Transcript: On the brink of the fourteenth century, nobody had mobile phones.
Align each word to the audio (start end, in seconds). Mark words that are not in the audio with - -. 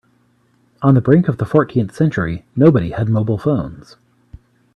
On 0.81 0.95
the 0.95 0.99
brink 0.99 1.27
of 1.27 1.37
the 1.37 1.45
fourteenth 1.45 1.93
century, 1.95 2.43
nobody 2.55 2.89
had 2.89 3.07
mobile 3.07 3.37
phones. 3.37 3.97